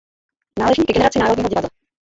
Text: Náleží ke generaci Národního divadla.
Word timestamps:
Náleží 0.59 0.83
ke 0.83 0.93
generaci 0.93 1.19
Národního 1.19 1.49
divadla. 1.49 1.69